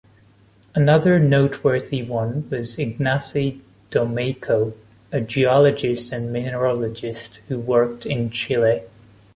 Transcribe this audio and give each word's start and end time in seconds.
Another 0.73 1.19
noteworthy 1.19 2.01
one 2.01 2.49
was 2.49 2.77
Ignacy 2.77 3.61
Domeyko, 3.91 4.73
a 5.11 5.21
geologist 5.21 6.11
and 6.11 6.33
mineralogist 6.33 7.35
who 7.49 7.59
worked 7.59 8.07
in 8.07 8.31
Chile. 8.31 8.81